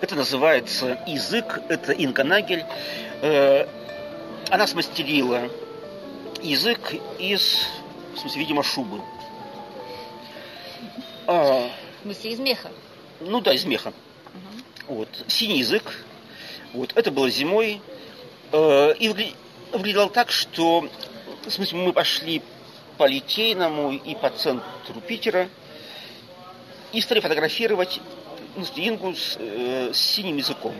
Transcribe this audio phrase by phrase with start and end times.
[0.00, 2.64] Это называется язык, это Инга Нагель.
[3.20, 3.66] Э,
[4.50, 5.50] она смастерила
[6.42, 7.66] язык из,
[8.14, 9.00] в смысле, видимо, шубы.
[11.26, 11.68] А,
[11.98, 12.70] в смысле, из меха?
[13.20, 13.92] Ну да, из меха.
[14.88, 14.94] Угу.
[14.94, 15.08] Вот.
[15.26, 16.04] Синий язык.
[16.72, 16.92] Вот.
[16.94, 17.80] Это было зимой.
[18.52, 19.34] Э, и
[19.72, 20.88] выглядело так, что
[21.48, 22.42] в смысле, мы пошли
[22.96, 25.48] по Литейному и по центру Питера
[26.92, 28.00] и стали фотографировать
[28.76, 30.74] Ингу с, э, с синим языком.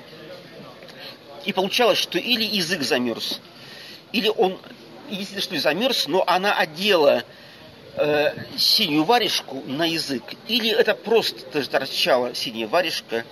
[1.44, 3.40] И получалось, что или язык замерз,
[4.12, 4.58] или он,
[5.08, 7.24] если что, замерз, но она одела
[7.96, 13.24] э, синюю варежку на язык, или это просто торчала синяя варежка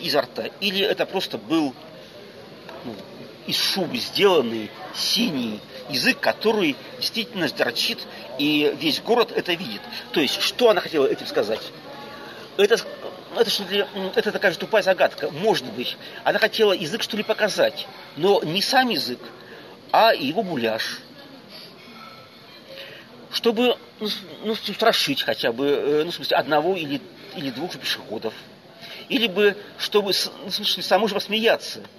[0.00, 1.74] изо рта, или это просто был
[2.84, 2.94] ну,
[3.46, 7.98] из шубы сделанный синий язык, который действительно торчит,
[8.38, 9.80] и весь город это видит.
[10.12, 11.60] То есть, что она хотела этим сказать?
[12.56, 12.76] Это,
[13.38, 15.30] это, что ли, это такая же тупая загадка.
[15.30, 19.20] Может быть, она хотела язык что ли показать, но не сам язык,
[19.90, 20.98] а его буляж.
[23.30, 24.08] Чтобы ну,
[24.44, 27.00] ну страшить хотя бы, э, ну, в смысле, одного или,
[27.34, 28.34] или двух пешеходов.
[29.08, 30.12] Или бы, чтобы,
[30.44, 31.80] ну, в смысле, самому же посмеяться–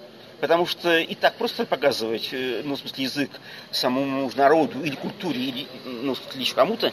[0.44, 3.31] Потому что и так просто показывать, э, ну, в смысле, язык
[3.72, 6.92] самому народу или культуре, или, ну, в смысле, кому-то,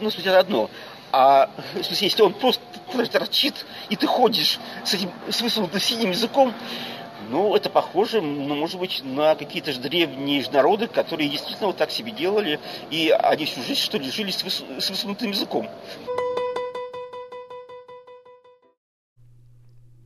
[0.00, 0.68] ну, в смысле, это одно.
[1.12, 2.60] А в смысле, если он просто
[3.06, 6.54] торчит, и ты ходишь с этим с высунутым синим языком,
[7.30, 11.90] ну, это похоже, ну, может быть, на какие-то же древние народы, которые действительно вот так
[11.90, 14.62] себе делали, и они всю жизнь, что ли, жили с, выс...
[14.78, 15.68] с высунутым языком.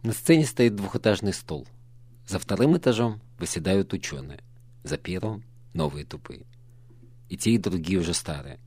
[0.02, 1.66] На сцене стоит двухэтажный стол–
[2.26, 4.40] за вторым этажом выседают ученые,
[4.82, 6.44] за первым— новые тупые.
[7.28, 8.58] И те, и другие уже старые.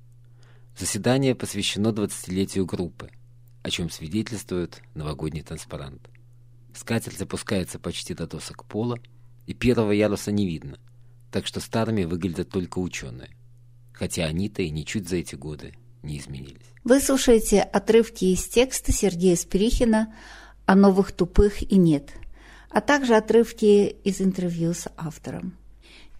[0.77, 3.11] Заседание посвящено 20-летию группы,
[3.69, 6.09] о чем свидетельствует новогодний транспарант.
[6.75, 8.99] Скатерть запускается почти до досок пола,
[9.47, 10.77] и первого яруса не видно,
[11.31, 13.29] так что старыми выглядят только ученые,
[13.93, 16.67] хотя они-то и ничуть за эти годы не изменились.
[16.83, 20.13] Вы слушаете отрывки из текста Сергея Спирихина
[20.65, 22.11] о новых тупых и нет–
[22.69, 25.53] а также отрывки из интервью с автором.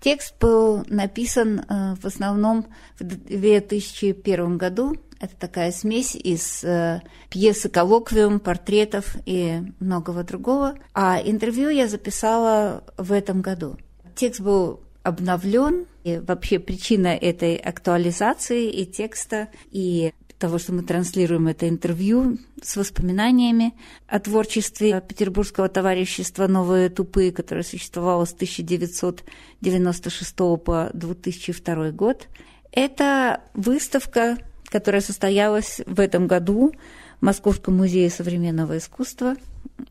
[0.01, 2.65] Текст был написан э, в основном
[2.99, 4.95] в 2001 году.
[5.19, 10.75] Это такая смесь из э, пьесы «Коллоквиум», портретов и многого другого.
[10.94, 13.78] А интервью я записала в этом году.
[14.16, 15.85] Текст был обновлен.
[16.06, 22.78] И вообще причина этой актуализации и текста, и того, что мы транслируем это интервью с
[22.78, 23.74] воспоминаниями
[24.07, 32.30] о творчестве Петербургского товарищества «Новые тупые», которое существовало с 1996 по 2002 год.
[32.72, 34.38] Это выставка,
[34.69, 36.74] которая состоялась в этом году
[37.19, 39.35] в Московском музее современного искусства,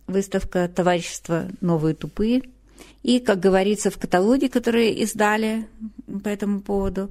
[0.07, 2.43] выставка товарищества «Новые тупые».
[3.03, 5.67] И, как говорится в каталоге, который издали
[6.23, 7.09] по этому поводу,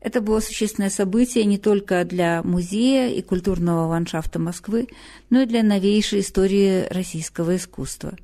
[0.00, 4.88] это было существенное событие не только для музея и культурного ландшафта Москвы,
[5.30, 8.16] но и для новейшей истории российского искусства.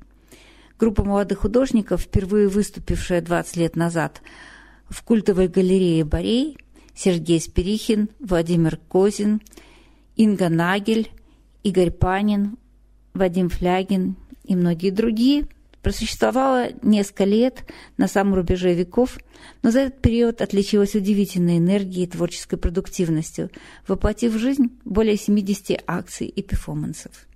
[0.78, 4.22] Группа молодых художников, впервые выступившая 20 лет назад
[4.88, 6.58] в культовой галерее Борей,
[6.98, 9.40] Сергей Спирихин, Владимир Козин,
[10.16, 11.10] Инга Нагель,
[11.62, 12.58] Игорь Панин,
[13.14, 15.46] Вадим Флягин и многие другие–
[15.82, 17.64] просуществовала несколько лет
[17.96, 19.18] на самом рубеже веков,
[19.62, 23.50] но за этот период отличилась удивительной энергией и творческой продуктивностью,
[23.86, 27.26] воплотив в жизнь более 70 акций и перформансов.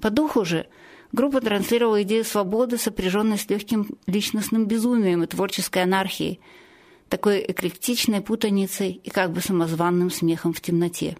[0.00, 0.68] По духу же
[1.10, 6.38] группа транслировала идею свободы, сопряженной с легким личностным безумием и творческой анархией–
[7.14, 11.16] такой эклектичной путаницей и как бы самозванным смехом в темноте.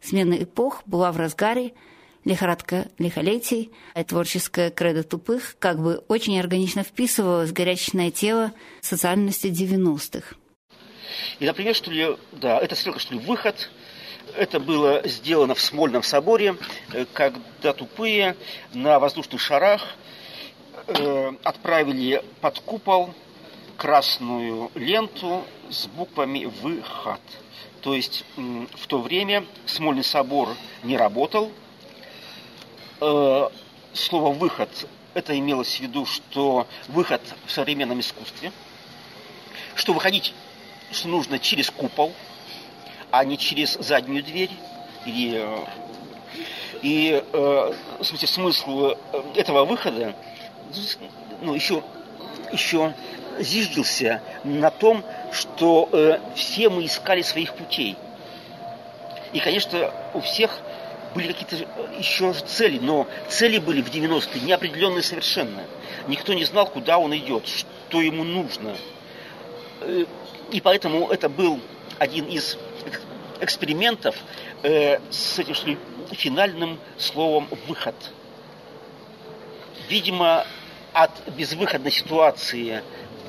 [0.00, 1.72] Смена эпох была в разгаре,
[2.24, 9.48] лихорадка лихолетий, а творческое кредо тупых как бы очень органично вписывалось в горячечное тело социальности
[9.48, 10.36] 90-х.
[11.40, 13.70] И, например, что ли, да, это стрелка, что ли, выход,
[14.36, 16.54] это было сделано в Смольном соборе,
[16.92, 18.36] э, когда тупые
[18.72, 19.82] на воздушных шарах
[20.86, 23.12] э, отправили под купол
[23.76, 27.20] красную ленту с буквами «Выход».
[27.80, 30.48] То есть в то время Смольный собор
[30.82, 31.52] не работал.
[33.00, 33.48] Э,
[33.92, 34.70] слово «выход»
[35.12, 38.52] это имелось в виду, что выход в современном искусстве,
[39.74, 40.34] что выходить,
[41.04, 42.12] нужно через купол,
[43.10, 44.50] а не через заднюю дверь.
[45.06, 45.64] Э,
[46.82, 48.94] и э, в смысле, смысл
[49.34, 50.14] этого выхода
[51.42, 51.82] ну, еще,
[52.52, 52.94] еще
[53.38, 57.96] зиждился на том, что э, все мы искали своих путей.
[59.32, 60.60] И, конечно, у всех
[61.14, 65.62] были какие-то э, еще цели, но цели были в 90-е неопределенные совершенно.
[66.08, 68.76] Никто не знал, куда он идет, что ему нужно.
[69.80, 70.04] Э,
[70.50, 71.60] и поэтому это был
[71.98, 72.58] один из
[73.40, 74.16] экспериментов
[74.62, 75.78] э, с этим что ли,
[76.12, 77.94] финальным словом «выход».
[79.88, 80.46] Видимо,
[80.92, 82.82] от безвыходной ситуации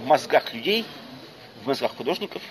[0.06, 0.86] в мозгах людей,
[1.64, 2.42] в мозгах художников,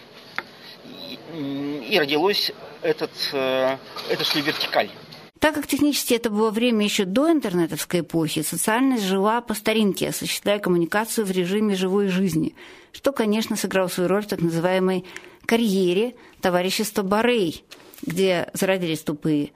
[1.33, 2.51] и, и родилось
[2.83, 3.77] этот, э,
[4.11, 4.91] это что вертикаль.
[5.39, 10.59] Так как технически это было время еще до интернетовской эпохи, социальность жила по старинке, осуществляя
[10.59, 12.56] коммуникацию в режиме живой жизни,
[12.93, 15.05] что, конечно, сыграло свою роль в так называемой
[15.47, 17.65] карьере товарищества Барей,
[18.03, 19.53] где зародились тупые.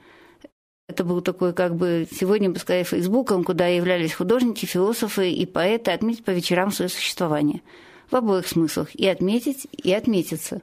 [0.87, 5.91] Это был такой, как бы, сегодня бы сказать, фейсбуком, куда являлись художники, философы и поэты
[5.91, 7.61] отметить по вечерам свое существование–
[8.09, 10.61] в обоих смыслах– и отметить, и отметиться.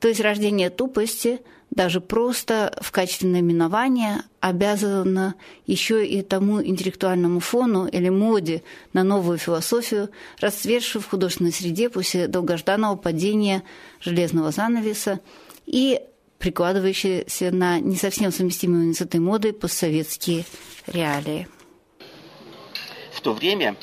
[0.00, 1.40] То есть рождение тупости
[1.70, 5.34] даже просто в качестве наименования обязано
[5.66, 12.28] еще и тому интеллектуальному фону или моде на новую философию, расцветшую в художественной среде после
[12.28, 13.64] долгожданного падения
[14.00, 15.20] железного занавеса
[15.66, 16.00] и
[16.38, 20.44] прикладывающиеся на не совсем совместимые с этой модой постсоветские
[20.86, 21.48] реалии.
[23.12, 23.76] В то время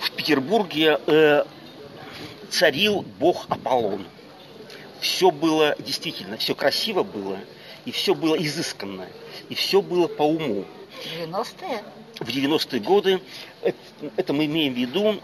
[0.00, 1.44] в Петербурге э,
[2.48, 4.06] царил бог Аполлон.
[5.00, 7.38] Все было действительно, все красиво было,
[7.84, 9.06] и все было изысканно,
[9.48, 10.64] и все было по уму.
[11.18, 11.82] 90-е?
[12.18, 13.20] В 90-е годы,
[13.62, 13.78] это,
[14.16, 15.20] это мы имеем в виду,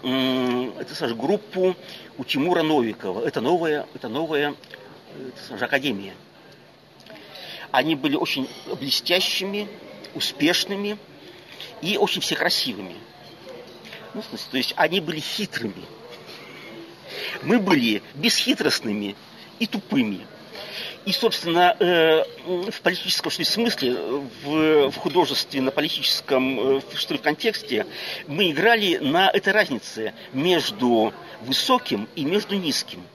[0.80, 1.76] это, скажи, группу
[2.16, 3.26] у Тимура Новикова.
[3.26, 4.54] Это новая, это новая
[5.16, 6.14] это, скажи, академия.
[7.70, 9.68] Они были очень блестящими,
[10.14, 10.98] успешными
[11.82, 12.96] и очень все красивыми.
[14.16, 15.84] Ну, в смысле, то есть они были хитрыми.
[17.42, 19.14] Мы были бесхитростными
[19.58, 20.26] и тупыми.
[21.04, 23.92] И, собственно, э, в политическом что ли, смысле,
[24.42, 27.86] в, в художественно-политическом э, что ли, контексте
[28.26, 33.06] мы играли на этой разнице между высоким и между низким.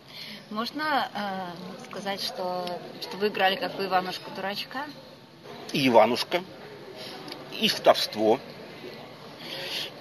[0.52, 4.86] Можно э, сказать, что, что вы играли как бы Иванушку-дурачка?
[5.74, 6.44] И Иванушка,
[7.60, 8.40] и вторство,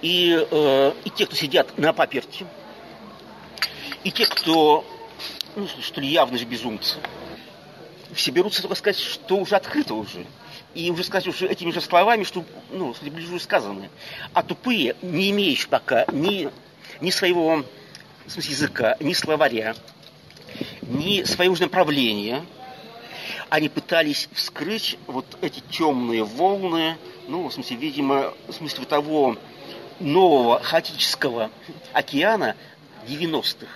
[0.01, 2.45] и, э, и те, кто сидят на паперти,
[4.03, 4.85] и те, кто,
[5.55, 6.97] ну, что ли, явно же безумцы,
[8.13, 10.25] все берутся только сказать, что уже открыто уже.
[10.73, 13.89] И уже сказать уже этими же словами, что, ну, уже сказаны.
[14.33, 16.49] А тупые, не имеющие пока ни,
[17.01, 17.63] ни своего
[18.25, 19.75] в смысле, языка, ни словаря,
[20.81, 22.45] ни своего же направления,
[23.49, 29.35] они пытались вскрыть вот эти темные волны, ну, в смысле, видимо, в смысле того
[30.01, 31.49] нового хаотического
[31.93, 32.55] океана
[33.07, 33.67] 90-х.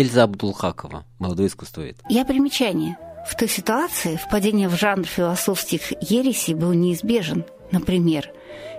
[0.00, 1.98] Эльза Абдулхакова, молодой искусствовед.
[2.08, 2.96] Я примечание.
[3.26, 7.44] В той ситуации впадение в жанр философских ересей был неизбежен.
[7.72, 8.30] Например,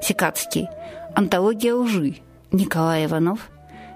[0.01, 0.69] Секацкий
[1.13, 2.15] «Антология лжи»,
[2.53, 3.49] Николай Иванов.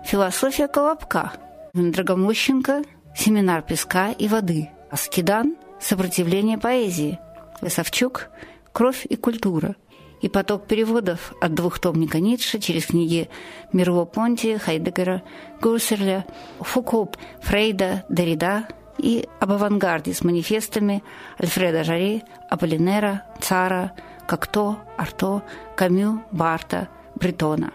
[0.05, 1.31] «Философия Колобка»,
[1.73, 2.83] Драгомощенко
[3.15, 7.19] «Семинар песка и воды», Аскидан «Сопротивление поэзии»,
[7.61, 8.27] Лысовчук
[8.73, 9.77] «Кровь и культура»,
[10.23, 13.29] и поток переводов от двухтомника Ницше через книги
[13.73, 15.21] Мерло-Понти, Хайдегера,
[15.61, 16.25] Гуссерля,
[16.61, 17.09] Фуко,
[17.41, 18.63] Фрейда, Derrida
[18.97, 21.03] и об авангарде с манифестами
[21.41, 23.91] Альфреда Жари, Аполлинера, Цара,
[24.25, 25.43] Кокто, Арто,
[25.75, 27.73] Камю, Барта, Бретона.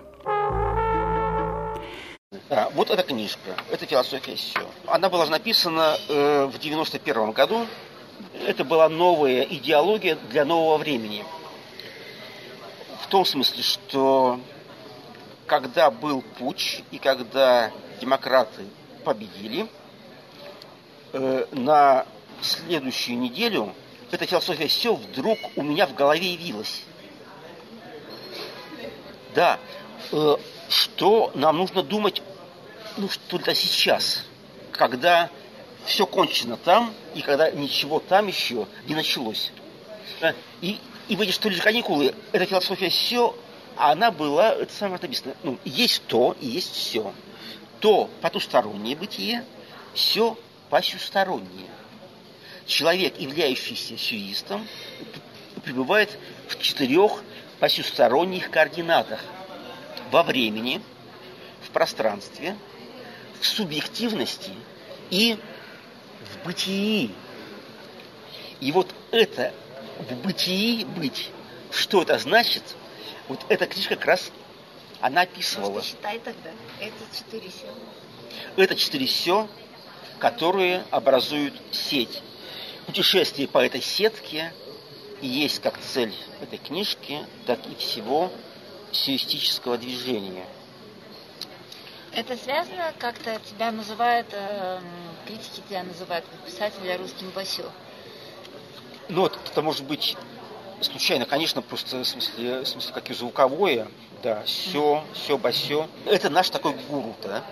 [2.48, 4.60] Да, вот эта книжка, это «Философия все».
[4.86, 7.66] Она была написана э, в 91 году.
[8.46, 11.26] Это была новая идеология для нового времени–
[13.08, 14.38] в том смысле, что
[15.46, 17.72] когда был путь и когда
[18.02, 18.66] демократы
[19.02, 19.66] победили,
[21.14, 22.04] э, на
[22.42, 23.74] следующую неделю
[24.10, 26.82] эта философия все вдруг у меня в голове явилась.
[29.34, 29.58] Да,
[30.12, 30.36] э,
[30.68, 32.22] что нам нужно думать,
[32.98, 34.26] ну, что-то сейчас,
[34.70, 35.30] когда
[35.86, 39.50] все кончено там, и когда ничего там еще не началось.
[40.60, 43.36] И и в эти что ли каникулы, эта философия все,
[43.76, 47.12] она была, это самое написано, ну, есть то и есть все.
[47.80, 49.44] То потустороннее бытие,
[49.94, 50.36] все
[50.68, 51.68] посюстороннее.
[52.66, 54.66] Человек, являющийся сюистом,
[55.64, 57.22] пребывает в четырех
[57.60, 59.20] посюсторонних координатах.
[60.10, 60.82] Во времени,
[61.62, 62.56] в пространстве,
[63.40, 64.50] в субъективности
[65.10, 65.38] и
[66.20, 67.14] в бытии.
[68.60, 69.52] И вот это
[69.98, 71.30] в бытии быть.
[71.70, 72.62] Что это значит?
[73.28, 74.30] Вот эта книжка как раз
[75.00, 75.72] она описывала.
[75.72, 76.50] Просто считай тогда.
[76.80, 77.66] Это четыре сё.
[78.56, 79.48] Это четыре сё,
[80.18, 82.22] которые образуют сеть.
[82.86, 84.52] Путешествие по этой сетке
[85.20, 88.32] и есть как цель этой книжки, так и всего
[88.92, 90.46] сиюстического движения.
[92.12, 94.80] Это связано, как-то тебя называют, э,
[95.26, 97.70] критики тебя называют как писателя русским басё.
[99.08, 100.16] Ну, вот это может быть
[100.82, 103.88] случайно, конечно, просто в смысле, в смысле как и звуковое,
[104.22, 105.88] да, все, все, басё.
[106.04, 107.42] Это наш такой гуру, да,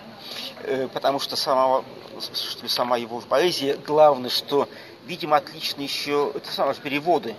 [0.63, 1.83] э, потому что сама,
[2.19, 4.69] что сама его поэзия, главное, что,
[5.05, 7.35] видимо, отлично еще, это самое переводы.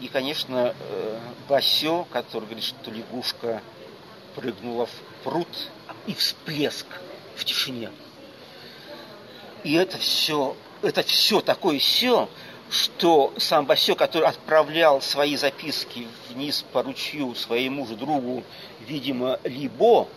[0.00, 3.62] И, конечно, э, басё, который говорит, что лягушка
[4.34, 5.48] прыгнула в пруд,
[6.06, 6.86] и всплеск
[7.34, 7.90] в тишине.
[9.64, 12.28] И это все, это все такое все,
[12.70, 18.42] что сам Басё, который отправлял свои записки вниз по ручью своему же другу,
[18.86, 20.08] видимо, Либо,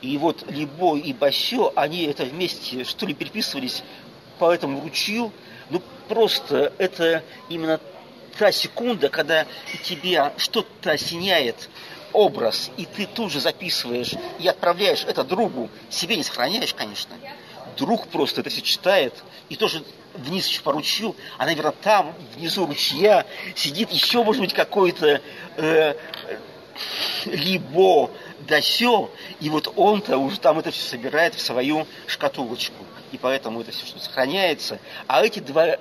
[0.00, 3.82] и вот Либо и Басё, они это вместе, что ли, переписывались
[4.38, 5.32] по этому ручью,
[5.70, 7.80] ну просто это именно
[8.38, 9.46] та секунда, когда
[9.82, 11.68] тебя что-то осеняет,
[12.12, 17.14] образ, и ты тут же записываешь и отправляешь это другу, себе не сохраняешь, конечно,
[17.76, 19.14] друг просто это все читает,
[19.48, 19.82] и тоже
[20.18, 25.20] вниз еще по ручью, а, наверное, там, внизу ручья, сидит еще, может быть, какой-то
[25.56, 25.94] э,
[27.26, 28.10] либо
[28.60, 29.10] все,
[29.40, 32.84] и вот он-то уже там это все собирает в свою шкатулочку.
[33.12, 34.78] И поэтому это все что сохраняется.
[35.06, 35.64] А эти два,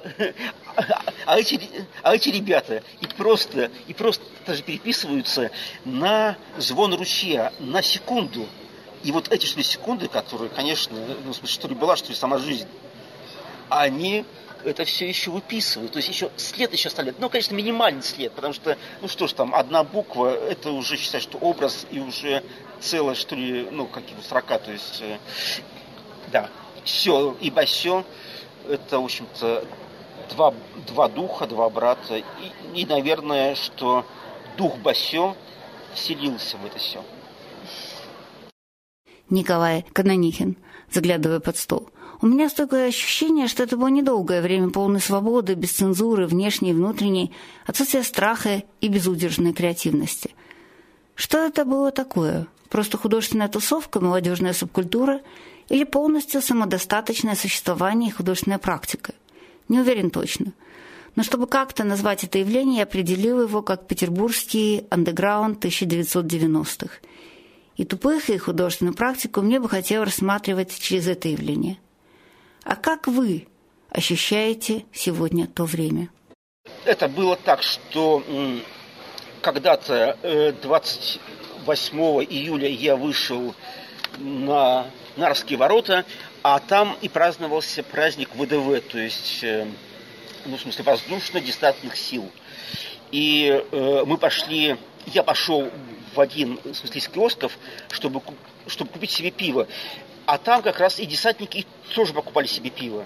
[1.26, 1.60] а эти,
[2.02, 5.52] а эти ребята и просто, и просто даже переписываются
[5.84, 8.48] на звон ручья, на секунду.
[9.04, 12.10] И вот эти что ли секунды, которые, конечно, ну, в смысле, что ли была, что
[12.10, 12.68] ли сама жизнь,
[13.70, 14.26] они
[14.64, 15.92] это все еще выписывают.
[15.92, 17.20] То есть еще след еще оставляют.
[17.20, 21.24] Ну, конечно, минимальный след, потому что, ну что ж там, одна буква, это уже считать,
[21.24, 22.44] что образ и уже
[22.80, 24.60] целое, что ли, ну, какие-то строка.
[24.60, 25.18] То есть, э,
[26.32, 26.50] да,
[26.84, 28.04] все, ибо все,
[28.68, 29.66] это, в общем-то,
[30.30, 30.54] два,
[30.88, 32.18] два духа, два брата.
[32.18, 32.24] И,
[32.76, 34.06] и, наверное, что
[34.58, 35.36] дух Басё
[35.94, 37.04] вселился в это все.
[39.30, 40.58] Николай Канонихин,
[40.90, 41.90] заглядывая под стол.
[42.20, 46.74] У меня стойкое ощущение, что это было недолгое время полной свободы, без цензуры, внешней и
[46.74, 47.32] внутренней,
[47.68, 50.32] отсутствие страха и безудержной креативности.
[51.14, 52.48] Что это было такое?
[52.70, 55.22] Просто художественная тусовка, молодежная субкультура
[55.70, 59.14] или полностью самодостаточное существование и художественная практика?
[59.70, 60.54] Не уверен точно.
[61.16, 66.96] Но чтобы как-то назвать это явление, я определил его как петербургский андеграунд 1990-х.
[67.76, 71.78] И тупых, и художественную практику мне бы хотелось рассматривать через это явление–
[72.68, 73.48] а как вы
[73.90, 76.10] ощущаете сегодня то время?
[76.84, 78.22] Это было так, что
[79.42, 80.18] когда-то
[80.62, 83.56] 28 э, июля я вышел
[84.18, 86.04] на Нарские ворота,
[86.44, 89.66] а там и праздновался праздник ВДВ, то есть, э,
[90.46, 92.30] ну, в смысле, воздушно-десантных сил.
[93.12, 95.72] И э, мы пошли, я пошел
[96.14, 97.58] в один, в смысле, из киосков,
[97.92, 98.22] чтобы,
[98.68, 99.68] чтобы купить себе пиво.
[100.28, 101.66] А там как раз и десантники
[101.96, 103.06] тоже покупали себе пиво.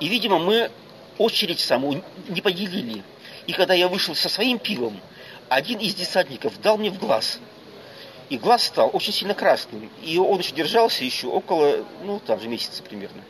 [0.00, 0.70] И, видимо, мы
[1.18, 3.02] очередь саму не поделили.
[3.46, 4.98] И когда я вышел со своим пивом,
[5.50, 7.40] один из десантников дал мне в глаз.
[8.30, 9.90] И глаз стал очень сильно красным.
[10.02, 13.22] И он еще держался еще около, ну, там же месяца примерно.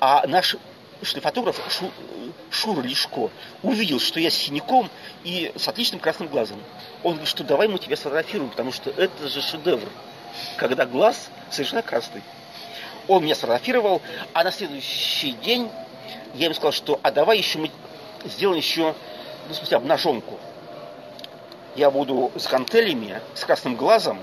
[0.00, 0.56] А наш
[1.02, 1.92] фотограф Шу,
[2.50, 3.28] Шура Лешко
[3.62, 4.88] увидел, что я с синяком
[5.22, 6.58] и с отличным красным глазом.
[7.02, 9.86] Он говорит, что давай мы тебя сфотографируем, потому что это же шедевр,
[10.56, 12.22] когда глаз совершенно красный.
[13.08, 14.02] Он меня сфотографировал,
[14.34, 15.70] а на следующий день
[16.34, 17.70] я ему сказал, что а давай еще мы
[18.24, 18.94] сделаем еще,
[19.48, 20.38] ну, в смысле, обнаженку.
[21.74, 24.18] Я буду с гантелями, с красным глазом,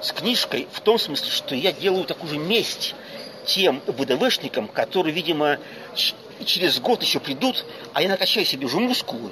[0.00, 2.94] с книжкой, в том смысле, что я делаю такую же месть
[3.46, 5.58] тем ВДВшникам, которые, видимо,
[6.44, 9.30] через год еще придут, а я накачаю себе уже мускулы.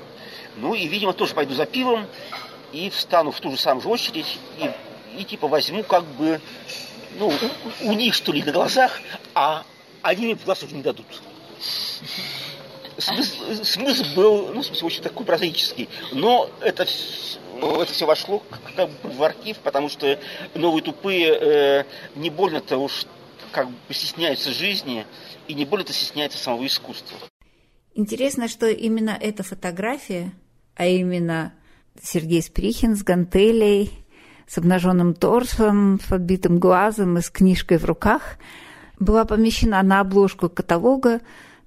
[0.57, 2.07] Ну и, видимо, тоже пойду за пивом
[2.73, 4.71] и встану в ту же самую очередь и,
[5.21, 6.41] и типа возьму как бы,
[7.19, 7.33] ну,
[7.83, 9.01] у, них что ли на глазах,
[9.35, 9.65] а
[10.03, 11.07] они мне в глаз уже не дадут.
[12.99, 15.89] Смысл, смысл был, ну, в смысле, очень такой прозаический.
[16.13, 18.43] Но это, это все вошло
[18.77, 20.19] как бы в архив, потому что
[20.55, 23.07] новые тупые э, не больно-то уж
[23.51, 25.07] как бы стесняются жизни
[25.49, 27.17] и не более-то стесняются самого искусства.
[27.95, 30.33] Интересно, что именно эта фотография,
[30.75, 31.55] а именно
[32.03, 34.04] Сергей Сприхин с гантелей,
[34.47, 38.37] с обнаженным торсом, с подбитым глазом и с книжкой в руках,
[38.99, 41.21] была помещена на обложку каталога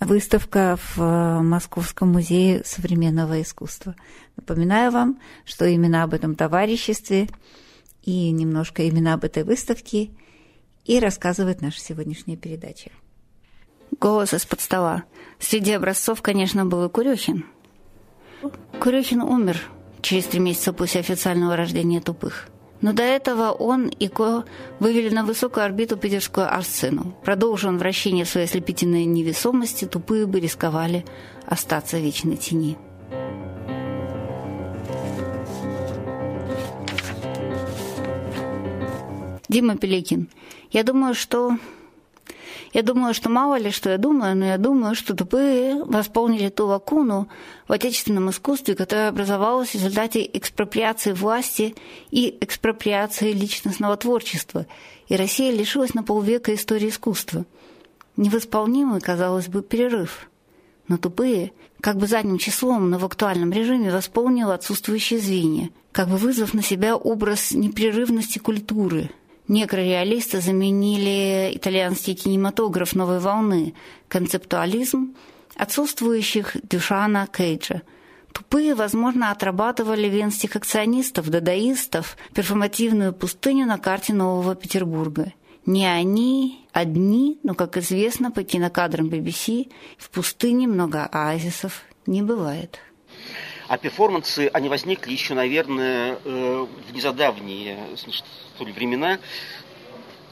[0.00, 3.94] выставка в э, Московском музее современного искусства.
[4.36, 7.28] Напоминаю вам, что именно об этом товариществе
[8.02, 10.10] и немножко именно об этой выставке
[10.84, 12.90] и рассказывает наша сегодняшняя передача.
[14.00, 15.04] Голос из-под стола.
[15.38, 17.44] Среди образцов, конечно, был и Курюхин.
[18.80, 19.60] Курюхин умер
[20.00, 22.48] через три месяца после официального рождения тупых.
[22.80, 24.44] Но до этого он и Ко
[24.80, 27.16] вывели на высокую орбиту питерскую арсцену.
[27.24, 31.04] Продолжив он вращение в своей ослепительной невесомости, тупые бы рисковали
[31.46, 32.76] остаться в вечной тени.
[39.48, 40.28] Дима Пеликин.
[40.70, 41.58] Я думаю, что
[42.72, 46.66] я думаю, что мало ли, что я думаю, но я думаю, что тупые восполнили ту
[46.66, 47.28] лакуну
[47.68, 51.74] в отечественном искусстве, которая образовалась в результате экспроприации власти
[52.10, 54.66] и экспроприации личностного творчества,
[55.06, 57.44] и Россия лишилась на полвека истории искусства.
[58.16, 60.30] Невосполнимый, казалось бы, перерыв.
[60.88, 66.16] Но тупые, как бы задним числом, но в актуальном режиме восполнил отсутствующие звенья, как бы
[66.16, 69.10] вызвав на себя образ непрерывности культуры–
[69.52, 73.74] Некрореалисты заменили итальянский кинематограф новой волны,
[74.08, 75.14] концептуализм
[75.56, 77.82] отсутствующих Дюшана Кейджа.
[78.32, 85.34] Тупые, возможно, отрабатывали венских акционистов, дадаистов, перформативную пустыню на карте Нового Петербурга.
[85.66, 92.80] Не они одни, но, как известно по кинокадрам BBC, в пустыне много оазисов не бывает.
[93.68, 97.78] А перформансы, они возникли еще, наверное, э, в незадавние
[98.64, 99.18] ли, времена,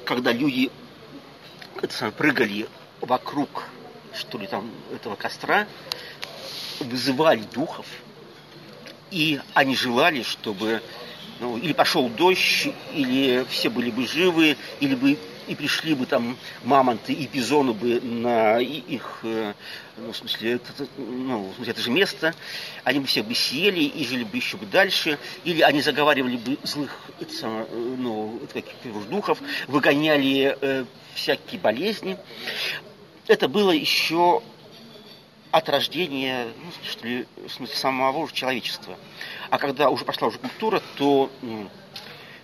[0.04, 0.70] когда люди
[1.80, 2.68] это самое, прыгали
[3.00, 3.64] вокруг,
[4.14, 5.66] что ли, там, этого костра,
[6.80, 7.86] вызывали духов,
[9.10, 10.82] и они желали, чтобы
[11.40, 15.18] ну, или пошел дождь, или все были бы живы, или бы
[15.50, 19.52] и пришли бы там мамонты и бизоны бы на их, э,
[19.96, 22.34] ну, в смысле, это, ну, в смысле, это же место,
[22.84, 26.56] они бы всех бы съели и жили бы еще бы дальше, или они заговаривали бы
[26.62, 30.84] злых, это, самое, ну, каких-то духов, выгоняли э,
[31.14, 32.16] всякие болезни.
[33.26, 34.42] Это было еще
[35.50, 38.96] от рождения, ну, что ли, в смысле, самого же человечества.
[39.50, 41.68] А когда уже пошла уже культура, то ну,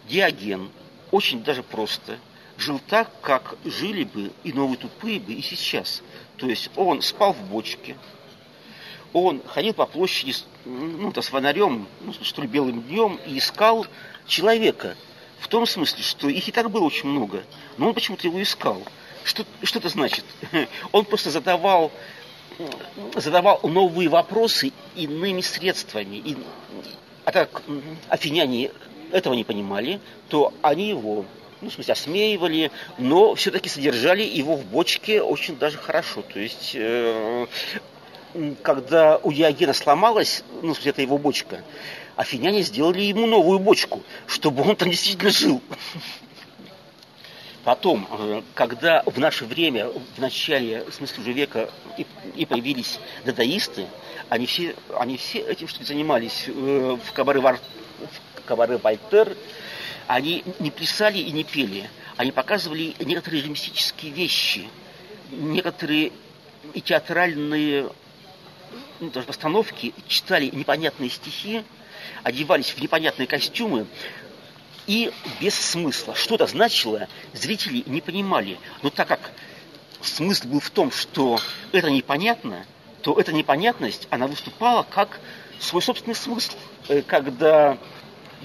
[0.09, 0.71] Диоген
[1.13, 2.19] очень даже просто–
[2.59, 6.03] жил так, как жили бы и новые тупые бы и сейчас.
[6.37, 7.97] То есть он спал в бочке,
[9.13, 13.87] он ходил по площади ну, то с фонарем, ну, что ли, белым днем, и искал
[14.27, 14.97] человека.
[15.39, 17.45] В том смысле, что их и так было очень много,
[17.79, 18.83] но он почему-то его искал.
[19.25, 20.25] Что, что это значит?
[20.93, 21.91] Он просто задавал,
[23.17, 26.17] задавал новые вопросы иными средствами.
[26.17, 26.37] И,
[27.25, 27.63] а так
[28.09, 28.71] афиняне
[29.11, 31.25] этого не понимали, то они его
[31.67, 36.23] ну, в смысле, осмеивали, но все-таки содержали его в бочке очень даже хорошо.
[36.23, 37.47] То есть э,
[38.63, 41.63] когда у Диогена сломалась, ну, это его бочка,
[42.15, 45.61] афиняне сделали ему новую бочку, чтобы он там действительно жил.
[47.65, 53.01] Потом, э, когда в наше время, в начале, в смысле уже века, и, и появились
[53.25, 53.87] дадаисты,
[54.29, 56.45] они все, они все этим что занимались.
[56.47, 57.59] Э, в Кабаре, Вар,
[58.37, 59.37] в Кабаре Вольтер
[60.07, 61.89] они не плясали и не пели.
[62.17, 64.69] Они показывали некоторые мистические вещи,
[65.31, 66.13] некоторые
[66.73, 67.91] и театральные
[69.01, 71.65] ну, даже постановки, читали непонятные стихи,
[72.23, 73.87] одевались в непонятные костюмы,
[74.87, 76.15] и без смысла.
[76.15, 78.59] Что это значило, зрители не понимали.
[78.83, 79.33] Но так как
[80.01, 81.41] смысл был в том, что
[81.73, 82.65] это непонятно,
[83.03, 85.21] то эта непонятность, она выступала как
[85.59, 86.55] свой собственный смысл.
[86.89, 87.79] Э, когда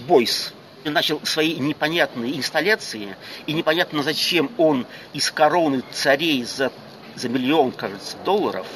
[0.08, 0.54] Бойс
[0.90, 3.16] начал свои непонятные инсталляции,
[3.46, 6.72] и непонятно зачем он из короны царей за,
[7.16, 8.68] за миллион, кажется, долларов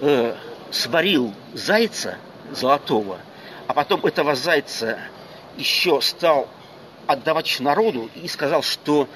[0.00, 0.34] э,
[0.70, 2.18] сварил зайца
[2.52, 3.18] золотого,
[3.66, 4.98] а потом этого зайца
[5.56, 6.48] еще стал
[7.06, 9.08] отдавать народу и сказал, что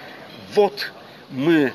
[0.54, 0.92] вот
[1.30, 1.72] мы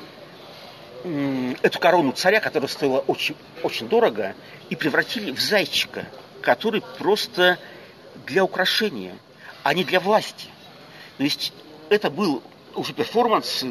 [1.62, 4.34] эту корону царя, которая стоила очень, очень дорого,
[4.68, 6.06] и превратили в зайчика,
[6.42, 7.58] который просто
[8.26, 9.14] для украшения,
[9.68, 10.46] а не для власти.
[11.18, 11.52] То есть
[11.90, 12.42] это был
[12.74, 13.66] уже перформанс.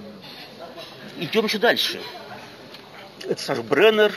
[1.17, 1.99] Идем еще дальше.
[3.23, 4.13] Это Саш Бреннер.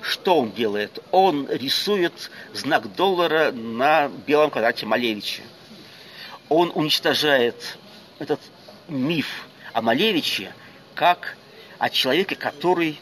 [0.00, 1.00] Что он делает?
[1.10, 5.42] Он рисует знак доллара на белом квадрате Малевича
[6.48, 7.76] он уничтожает
[8.20, 8.40] этот
[8.86, 9.26] миф
[9.72, 10.54] о Малевиче
[10.94, 11.36] как
[11.78, 13.00] о человеке, который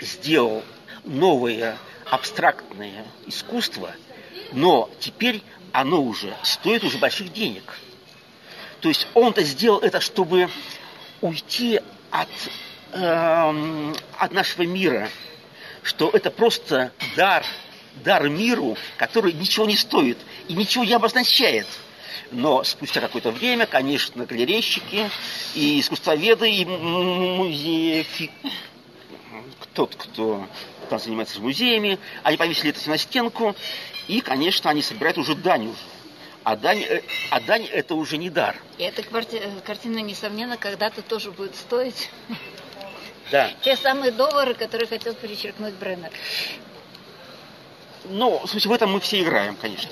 [0.00, 0.62] сделал
[1.04, 1.76] новое
[2.06, 3.90] абстрактное искусство,
[4.52, 7.78] но теперь оно уже стоит уже больших денег.
[8.80, 10.48] То есть он-то сделал это, чтобы
[11.20, 12.28] уйти от,
[12.92, 15.08] э, от нашего мира,
[15.82, 17.44] что это просто дар,
[18.04, 21.66] дар миру, который ничего не стоит и ничего не обозначает–
[22.30, 25.10] но спустя какое-то время, конечно, галерейщики
[25.54, 28.06] и искусствоведы, и музеи,
[29.72, 30.46] тот, кто
[30.88, 33.54] там занимается музеями, они повесили это на стенку,
[34.06, 35.78] и, конечно, они собирают уже дань уже.
[36.44, 38.56] А дань, э, а дань это уже не дар.
[38.78, 42.10] И эта картина, несомненно, когда-то тоже будет стоить.
[43.30, 43.50] Да.
[43.60, 46.10] Те самые доллары, которые хотел перечеркнуть Бреннер.
[48.04, 49.90] Ну, в смысле, в этом мы все играем, конечно.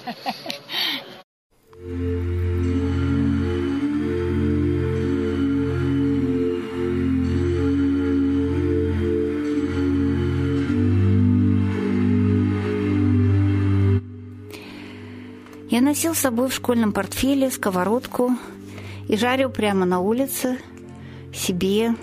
[15.76, 18.32] Я носил с собой в школьном портфеле сковородку
[19.08, 20.58] и жарил прямо на улице
[21.34, 21.94] себе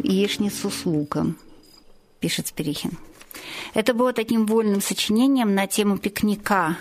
[0.00, 1.36] яичницу с луком,
[2.18, 2.98] пишет Спирихин.
[3.74, 6.76] Это было таким вольным сочинением на тему пикника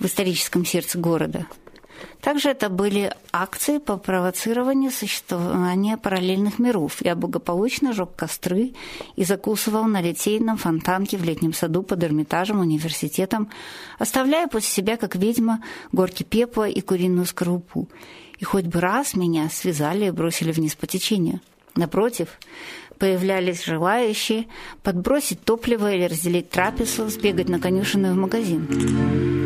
[0.00, 1.46] в историческом сердце города–
[2.20, 6.96] также это были акции по провоцированию существования параллельных миров.
[7.00, 8.74] Я благополучно жег костры
[9.16, 13.50] и закусывал на литейном фонтанке в летнем саду под Эрмитажем университетом,
[13.98, 17.88] оставляя после себя, как ведьма, горки пепла и куриную скорлупу.
[18.38, 21.40] И хоть бы раз меня связали и бросили вниз по течению.
[21.74, 22.38] Напротив,
[22.98, 24.46] появлялись желающие
[24.82, 29.37] подбросить топливо или разделить трапезу, сбегать на конюшенную в магазин.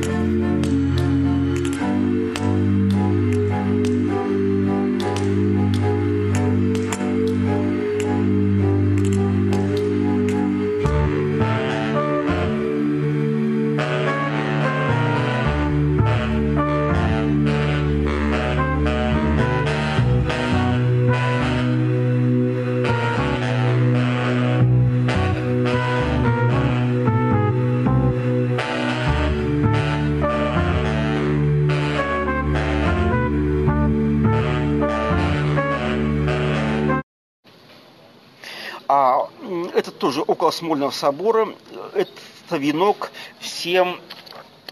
[40.62, 41.57] Смольного собора.
[41.92, 44.01] Это венок всем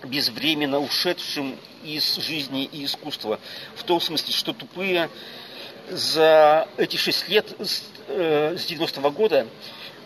[0.04, 3.40] безвременно ушедшим из жизни и искусства.
[3.74, 5.10] В том смысле, что тупые
[5.88, 9.48] за эти шесть лет с, э, с 90-го года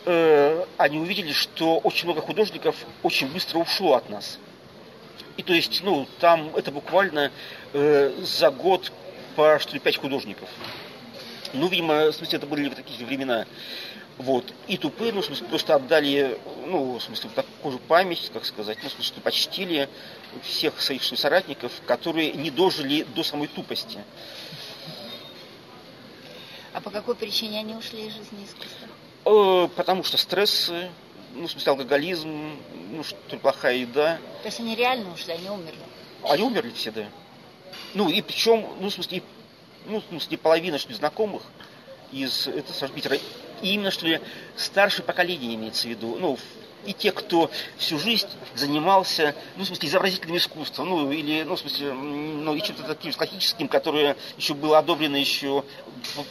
[0.07, 4.38] э, они увидели, что очень много художников очень быстро ушло от нас.
[5.37, 7.31] И то есть, ну, там это буквально
[7.75, 8.90] э, за год
[9.37, 10.49] по что ли пять художников.
[11.53, 13.44] Ну, видимо, в смысле, это были такие времена.
[14.18, 14.53] Вот.
[14.68, 18.79] И тупые, ну, в смысле, просто отдали, ну, в смысле, такую же память, как сказать,
[18.83, 19.88] ну, в смысле, почтили
[20.42, 23.98] всех своих соратников, которые не дожили до самой тупости.
[26.72, 28.88] А по какой причине они ушли из жизни искусства?
[29.24, 30.90] Э, потому что стрессы,
[31.35, 32.57] ну, в смысле, алкоголизм,
[32.90, 34.18] ну, что плохая еда.
[34.42, 35.79] То есть они реально ушли, они умерли?
[36.22, 37.07] Они умерли все, да.
[37.94, 39.22] Ну, и причем, ну, в смысле,
[39.87, 41.42] ну, в смысле, половина, что знакомых
[42.12, 42.72] из это,
[43.64, 44.20] Именно, что ли,
[44.57, 46.38] старшее поколение имеется в виду, ну,
[46.85, 51.61] и те, кто всю жизнь занимался, ну, в смысле, изобразительным искусством, ну, или, ну, в
[51.61, 55.64] смысле, ну, и чем-то таким классическим, которое еще было одобрено еще,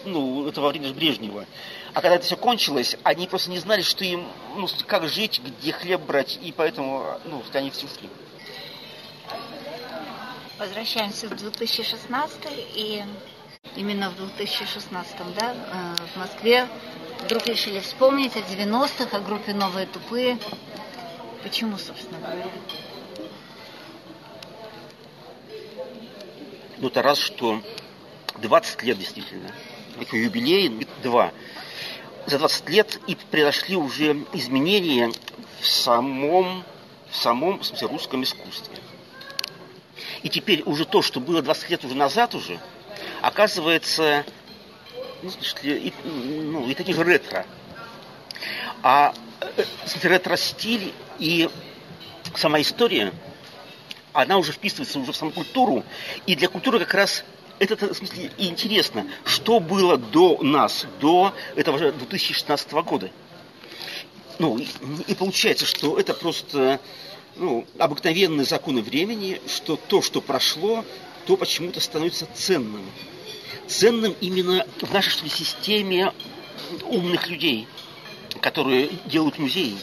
[0.05, 1.47] ну, это во время Брежнева.
[1.95, 5.71] А когда это все кончилось, они просто не знали, что им, ну, как жить, где
[5.71, 8.09] хлеб брать, и поэтому, ну, они все ушли.
[10.59, 12.37] Возвращаемся в 2016
[12.75, 13.03] и
[13.75, 16.67] именно в 2016, да, э, в Москве
[17.23, 20.37] вдруг решили вспомнить о 90-х, о группе «Новые тупые».
[21.41, 22.45] Почему, собственно говоря?
[26.77, 27.61] Ну, это раз, что
[28.39, 29.51] 20 лет действительно.
[29.99, 31.31] Это юбилей, два.
[32.25, 35.11] За 20 лет и произошли уже изменения
[35.61, 36.63] в самом,
[37.09, 38.77] в самом в смысле, русском искусстве.
[40.23, 42.59] И теперь уже то, что было 20 лет уже назад уже,
[43.21, 44.25] оказывается
[45.63, 47.45] и, ну, и таких ретро.
[48.81, 49.63] А э,
[50.03, 51.49] ретро-стиль и
[52.35, 53.13] сама история,
[54.11, 55.83] она уже вписывается уже в саму культуру,
[56.25, 57.23] и для культуры как раз
[57.59, 63.09] это в смысле и интересно, что было до нас, до этого же 2016 года.
[64.39, 64.67] Ну, и,
[65.07, 66.79] и получается, что это просто
[67.35, 70.83] ну, обыкновенные законы времени, что то, что прошло,
[71.25, 72.85] то почему-то становится ценным
[73.67, 76.13] ценным именно в нашей что ли, системе
[76.83, 77.67] умных людей,
[78.41, 79.77] которые делают музеи.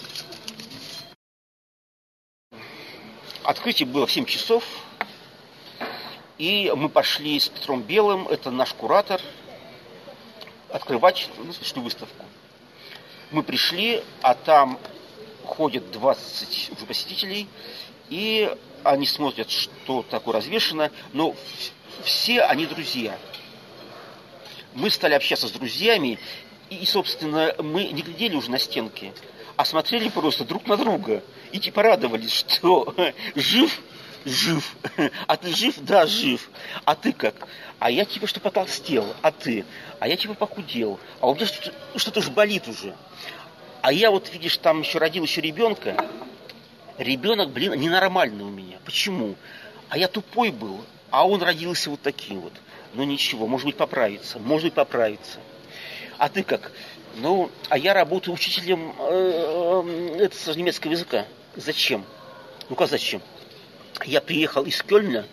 [3.43, 4.65] Открытие было в 7 часов,
[6.39, 9.21] и мы пошли с Петром Белым, это наш куратор,
[10.69, 12.25] открывать ну, что выставку.
[13.31, 14.79] Мы пришли, а там
[15.45, 17.49] ходят 20 уже посетителей,
[18.09, 21.35] и они смотрят, что такое развешено, но
[22.05, 23.19] все они друзья–
[24.75, 26.19] мы стали общаться с друзьями,
[26.69, 29.13] и, собственно, мы не глядели уже на стенки,
[29.57, 31.23] а смотрели просто друг на друга.
[31.53, 32.95] И типа радовались, что
[33.35, 33.81] жив,
[34.25, 34.77] жив.
[35.27, 35.75] А ты жив?
[35.79, 36.49] Да, жив.
[36.85, 37.49] А ты как?
[37.79, 39.65] А я типа что потолстел, а ты?
[39.99, 41.01] А я типа похудел.
[41.21, 42.95] А у меня что-то, что-то же болит уже.
[43.83, 46.07] А я вот, видишь, там еще родил еще ребенка.
[46.99, 48.70] Ребенок, блин, ненормальный у меня.
[48.91, 49.37] Почему?
[49.89, 52.53] А я тупой был, а он родился вот таким вот
[52.93, 55.39] ну ничего, может быть поправится, может быть поправится.
[56.19, 56.73] А ты как?
[57.19, 59.85] Ну, а я работаю учителем э,
[60.19, 61.25] э, это, немецкого языка.
[61.55, 62.05] Зачем?
[62.69, 63.23] Ну как зачем?
[64.07, 65.25] Я приехал из Кёльна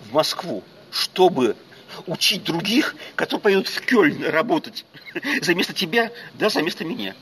[0.00, 1.54] в Москву, чтобы
[2.08, 4.84] учить других, которые поедут в Кёльн работать.
[5.42, 7.14] За место тебя, да, за место меня.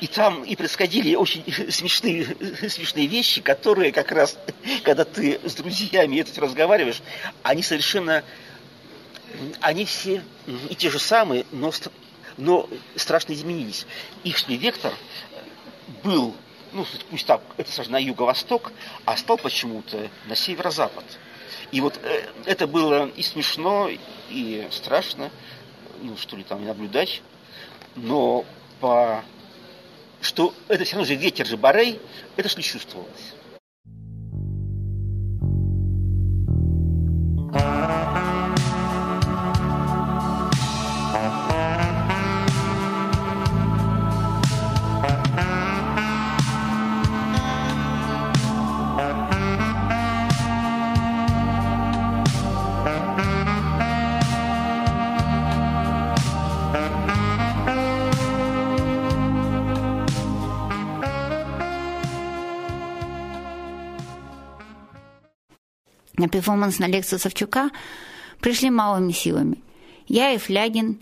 [0.00, 2.24] И там и происходили очень смешные,
[2.68, 4.38] смешные вещи, которые как раз,
[4.82, 7.02] когда ты с друзьями это разговариваешь,
[7.42, 8.24] они совершенно
[9.60, 10.22] они все
[10.68, 11.72] и те же самые, но,
[12.36, 13.86] но страшно изменились.
[14.24, 14.92] Их вектор
[16.02, 16.34] был,
[16.72, 18.72] ну, пусть так, это на юго-восток,
[19.04, 21.04] а стал почему-то на северо-запад.
[21.70, 23.88] И вот э, это было и смешно,
[24.30, 25.30] и страшно,
[26.02, 27.22] ну, что ли там наблюдать,
[27.96, 28.44] но
[28.80, 29.24] по
[30.22, 32.00] что это все равно же ветер же Барей,
[32.36, 33.10] это что чувствовалось.
[66.22, 67.70] На перформанс на лекцию Савчука
[68.40, 69.58] пришли малыми силами.
[70.06, 71.00] Я и Флягин,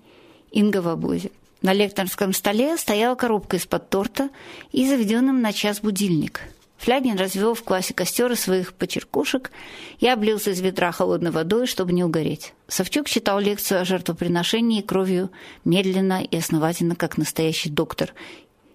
[0.50, 1.30] Инга в обозе.
[1.61, 4.30] На лекторском столе стояла коробка из-под торта
[4.72, 6.40] и заведенным на час будильник.
[6.78, 9.50] Флягин развел в классе костер из своих почеркушек
[9.98, 12.54] и облился из ведра холодной водой, чтобы не угореть.
[12.66, 15.30] Савчук читал лекцию о жертвоприношении кровью
[15.66, 18.14] медленно и основательно, как настоящий доктор,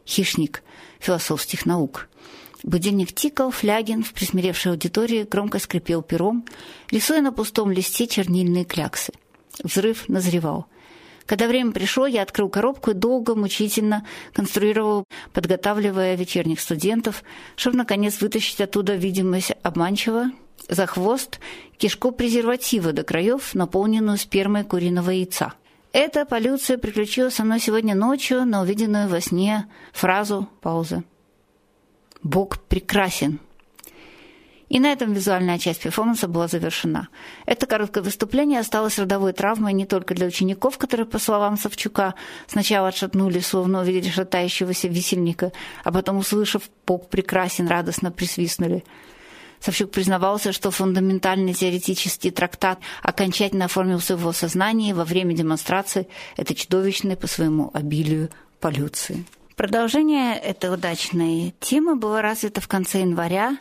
[0.06, 0.62] хищник
[1.00, 2.08] философских наук.
[2.64, 6.46] Будильник тикал, Флягин в присмиревшей аудитории громко скрипел пером,
[6.90, 9.14] рисуя на пустом листе чернильные кляксы.
[9.64, 10.68] Взрыв назревал.
[11.26, 17.24] Когда время пришло, я открыл коробку и долго, мучительно конструировал, подготавливая вечерних студентов,
[17.56, 20.32] чтобы, наконец, вытащить оттуда видимость обманчиво,
[20.70, 21.40] за хвост
[21.78, 25.54] кишку презерватива до краев, наполненную спермой куриного яйца.
[25.94, 31.04] Эта полюция приключилась со мной сегодня ночью на увиденную во сне фразу «пауза».
[32.26, 33.40] Бог прекрасен.
[34.68, 37.10] И на этом визуальная часть перформанса была завершена.
[37.46, 42.16] Это короткое выступление осталось родовой травмой не только для учеников, которые, по словам Савчука,
[42.48, 45.52] сначала отшатнулись, словно увидели шатающегося висельника,
[45.84, 48.84] а потом, услышав «Бог прекрасен», радостно присвистнули.
[49.60, 56.08] Савчук признавался, что фундаментальный теоретический трактат окончательно оформился в его сознании во время демонстрации
[56.38, 59.26] этой чудовищной по своему обилию полюции.
[59.56, 63.58] Продолжение этой удачной темы было развито в конце января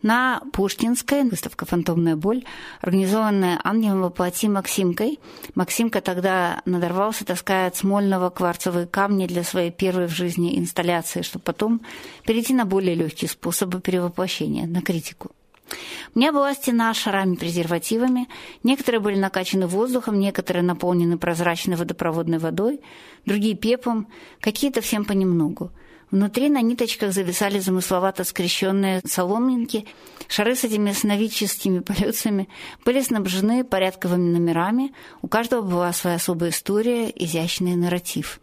[0.00, 2.42] на Пушкинской, выставка «Фантомная боль»,
[2.80, 5.20] организованная ангелом воплоти Максимкой.
[5.54, 11.42] Максимка тогда надорвался, таская от Смольного кварцевые камни для своей первой в жизни инсталляции, чтобы
[11.44, 11.82] потом
[12.24, 15.32] перейти на более легкие способы перевоплощения, на критику.
[16.14, 18.28] У меня была стена шарами-презервативами.
[18.62, 22.80] Некоторые были накачаны воздухом, некоторые наполнены прозрачной водопроводной водой,
[23.24, 24.08] другие пеплом,
[24.40, 25.72] какие-то всем понемногу–
[26.10, 29.86] Внутри на ниточках зависали замысловато скрещенные соломинки.
[30.28, 32.48] Шары с этими сновидческими полюциями
[32.84, 34.92] были снабжены порядковыми номерами.
[35.22, 38.40] У каждого была своя особая история, изящный нарратив.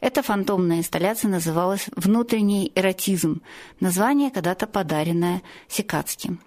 [0.00, 3.42] Эта фантомная инсталляция называлась «Внутренний эротизм»,
[3.80, 6.40] название, когда-то подаренное Сикацким.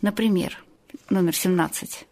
[0.00, 0.62] Например,
[1.10, 2.06] номер 17.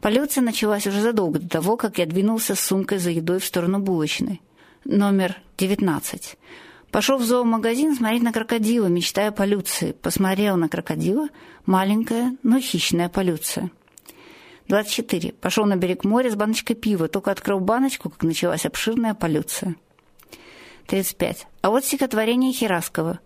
[0.00, 3.78] Полюция началась уже задолго до того, как я двинулся с сумкой за едой в сторону
[3.78, 4.42] булочной.
[4.84, 6.36] Номер 19.
[6.90, 9.92] Пошел в зоомагазин смотреть на крокодила, мечтая о полюции.
[9.92, 11.28] Посмотрел на крокодила.
[11.66, 13.70] Маленькая, но хищная полюция.
[14.68, 15.32] 24.
[15.32, 17.08] Пошел на берег моря с баночкой пива.
[17.08, 19.74] Только открыл баночку, как началась обширная полюция.
[20.86, 21.46] 35.
[21.62, 23.20] А вот стихотворение Хераскова.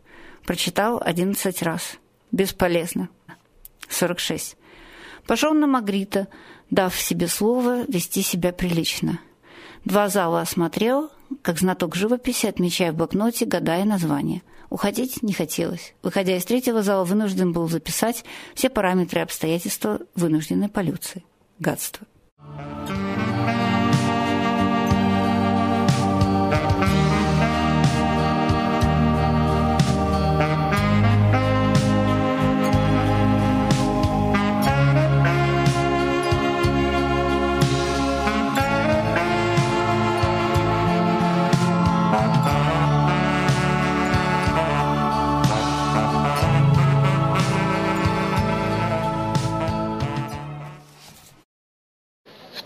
[0.47, 1.99] Прочитал 11 раз.
[2.33, 3.09] Бесполезно.
[3.89, 4.57] 46.
[5.27, 6.29] Пошел на Магрита,
[6.71, 9.21] дав себе слово вести себя прилично.
[9.85, 11.11] Два зала осмотрел,
[11.43, 14.43] как знаток живописи, отмечая в блокноте, гадая название.
[14.71, 15.95] Уходить не хотелось.
[16.03, 18.25] Выходя из третьего зала, вынужден был записать
[18.55, 21.25] все параметры и обстоятельства вынужденной полюции.
[21.59, 22.07] Гадство.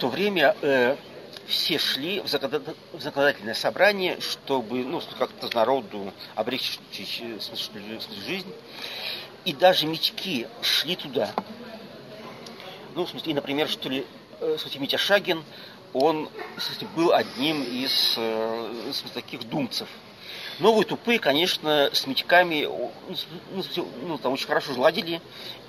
[0.08, 0.96] Время э,
[1.46, 6.80] все шли в законодательное собрание, чтобы ну, как-то народу облегчить
[8.26, 8.52] жизнь.
[9.44, 11.30] И даже мечки шли туда.
[12.94, 14.06] Ну, в смысле, и, например, что ли,
[14.40, 15.42] э, в смысле, Митя Шагин,
[15.92, 19.88] он в смысле, был одним из э, смысле, таких думцев–
[20.62, 22.68] Новые тупые, конечно, с мечками
[23.50, 23.64] ну,
[24.06, 25.20] ну, там очень хорошо ладили.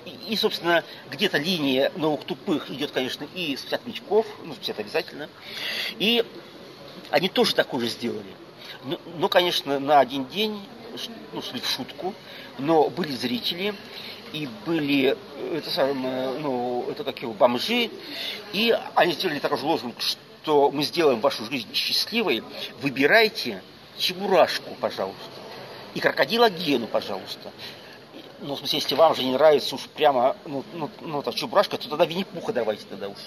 [0.04, 4.80] И, и собственно, где-то линия новых тупых идет, конечно, и с от мечков, ну, это
[4.80, 5.28] обязательно.
[5.98, 6.24] И
[7.10, 8.36] они тоже такое же сделали.
[8.84, 10.64] Но, но конечно, на один день,
[11.32, 12.14] ну, в шутку,
[12.58, 13.74] но были зрители,
[14.32, 15.16] и были
[15.52, 17.90] это самое, ну, это такие бомжи,
[18.52, 22.44] и они сделали такой же лозунг, что мы сделаем вашу жизнь счастливой,
[22.80, 23.60] выбирайте,
[23.98, 25.22] чебурашку, пожалуйста.
[25.94, 27.50] И крокодила Гену, пожалуйста.
[28.40, 31.78] Ну, в смысле, если вам же не нравится уж прямо, ну, ну, ну там, чебурашка,
[31.78, 33.18] то тогда Винни-Пуха давайте тогда уж.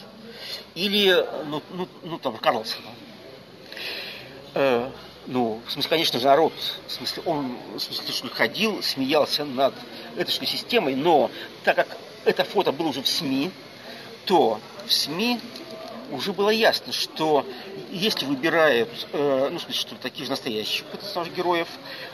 [0.76, 2.90] Или, ну, ну, ну там, Карлсона.
[4.54, 4.90] Э,
[5.28, 6.54] ну, в смысле, конечно же, народ,
[6.88, 9.74] в смысле, он, в смысле, что ходил, смеялся над
[10.16, 11.30] этой что системой, но
[11.64, 13.52] так как это фото было уже в СМИ,
[14.26, 15.40] то в СМИ
[16.12, 17.46] уже было ясно, что
[17.92, 21.68] если выбирают, э, ну, что таких же настоящих персонажей героев,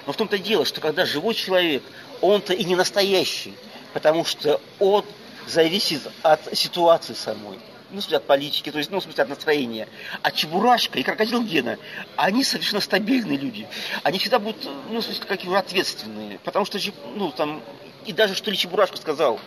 [0.06, 1.84] но в том-то дело, что когда живой человек,
[2.22, 3.54] он-то и не настоящий,
[3.94, 5.04] потому что он
[5.48, 7.60] зависит от ситуации самой.
[7.92, 9.88] Ну, в смысле, от политики, то есть, ну, в смысле, от настроения.
[10.24, 11.78] А Чебурашка и Крокодил Гена,
[12.16, 13.68] они совершенно стабильные люди.
[14.02, 16.40] Они всегда будут, ну, в смысле, какие ответственные.
[16.40, 16.80] Потому что,
[17.16, 17.62] ну, там,
[18.08, 19.40] и даже, что ли, Чебурашка сказал,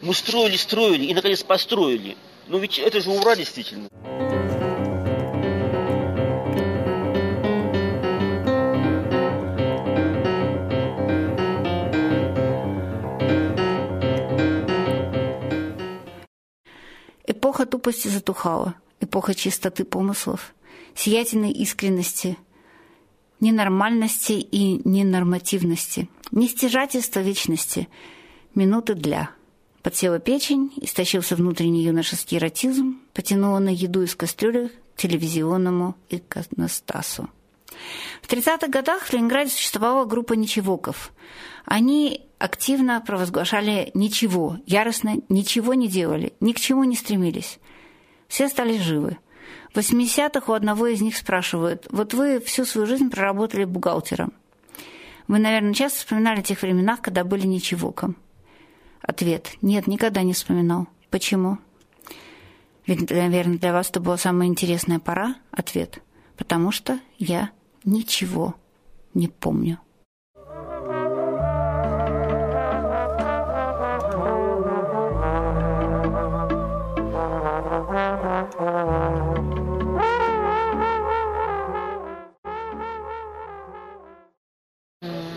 [0.00, 2.16] мы строили, строили и, наконец, построили.
[2.46, 3.88] Ну ведь это же ура действительно.
[17.26, 20.54] Эпоха тупости затухала, эпоха чистоты помыслов,
[20.94, 22.36] сиятельной искренности,
[23.40, 27.88] ненормальности и ненормативности, нестяжательства вечности,
[28.54, 29.30] минуты для–
[29.84, 37.28] Подсела печень, истощился внутренний юношеский эротизм, потянула на еду из кастрюли к телевизионному иконостасу.
[38.22, 41.12] В 30-х годах в Ленинграде существовала группа ничегоков.
[41.66, 47.58] Они активно провозглашали ничего, яростно ничего не делали, ни к чему не стремились.
[48.26, 49.18] Все стали живы.
[49.74, 54.32] В 80-х у одного из них спрашивают, вот вы всю свою жизнь проработали бухгалтером.
[55.28, 58.16] Вы, наверное, часто вспоминали о тех временах, когда были ничегоком.
[59.06, 60.88] Ответ– нет, никогда не вспоминал.
[61.10, 61.58] Почему?
[62.86, 65.36] Ведь, наверное, для вас это была самая интересная пора?
[65.52, 66.00] Ответ–
[66.36, 67.50] потому что я
[67.84, 68.54] ничего
[69.14, 69.78] не помню.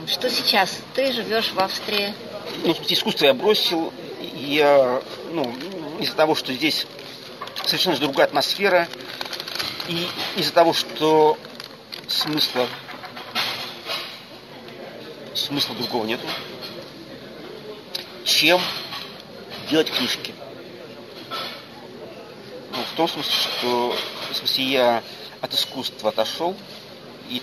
[0.07, 0.81] Что сейчас?
[0.95, 2.13] Ты живешь в Австрии.
[2.63, 3.93] Ну, искусство я бросил.
[4.33, 5.55] Я, ну,
[5.99, 6.85] из-за того, что здесь
[7.65, 8.87] совершенно другая атмосфера,
[9.87, 11.37] и из-за того, что
[12.07, 12.67] смысла
[15.33, 16.25] смысла другого нету,
[18.25, 18.59] чем
[19.69, 20.33] делать книжки.
[22.71, 23.95] Ну, в том смысле, что
[24.31, 25.03] в смысле, я
[25.41, 26.55] от искусства отошел
[27.29, 27.41] и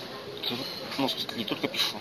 [0.97, 1.97] ну, не только пишу.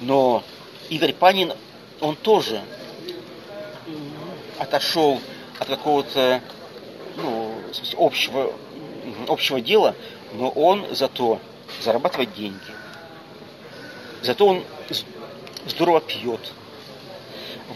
[0.00, 0.42] Но
[0.90, 1.52] Игорь Панин,
[2.00, 2.62] он тоже
[4.58, 5.20] отошел
[5.58, 6.40] от какого-то
[7.16, 7.54] ну,
[7.98, 8.52] общего,
[9.28, 9.94] общего дела,
[10.34, 11.40] но он зато
[11.82, 12.60] зарабатывает деньги.
[14.22, 14.64] Зато он
[15.66, 16.40] здорово пьет.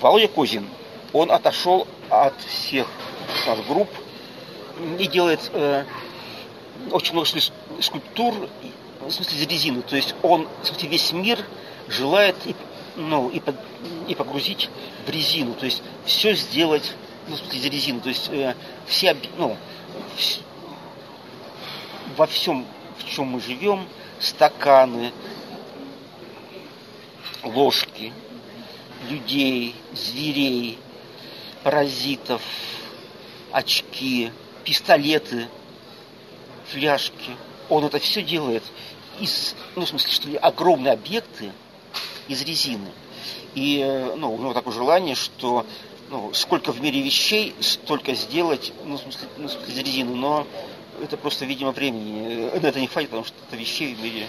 [0.00, 0.68] Володя Козин,
[1.12, 2.86] он отошел от всех
[3.46, 3.88] от групп
[4.98, 5.84] и делает э,
[6.90, 7.28] очень много
[7.80, 8.34] скульптур,
[9.00, 9.82] в смысле из резины.
[9.82, 11.38] То есть он в смысле, весь мир
[11.88, 12.54] желает и,
[12.96, 13.56] ну, и, под,
[14.08, 14.70] и погрузить
[15.06, 15.54] в резину.
[15.54, 16.94] То есть все сделать
[17.28, 18.00] ну, из резины.
[18.00, 18.54] То есть э,
[18.86, 19.56] все, ну,
[20.16, 20.40] вс,
[22.16, 22.66] во всем,
[22.98, 23.86] в чем мы живем,
[24.18, 25.12] стаканы,
[27.42, 28.12] ложки,
[29.08, 30.78] людей, зверей,
[31.62, 32.42] паразитов,
[33.52, 34.32] очки,
[34.64, 35.48] пистолеты,
[36.66, 37.36] фляжки.
[37.68, 38.64] Он это все делает
[39.20, 41.52] из, ну, в смысле, что ли, огромные объекты
[42.30, 42.88] из резины.
[43.54, 45.66] И э, ну, у него такое желание, что
[46.10, 50.14] ну, сколько в мире вещей, столько сделать, ну, в смысле, ну, в смысле из резины.
[50.14, 50.46] Но
[51.02, 52.50] это просто, видимо, времени.
[52.60, 54.28] На это не хватит, потому что это вещей в мире,